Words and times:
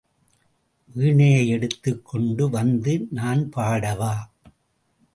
வீணையை 0.95 1.47
எடுத்துக் 1.47 2.05
கொண்டு 2.05 2.49
வந்து 2.49 3.07
நான் 3.11 3.49
பாடவா? 3.55 4.13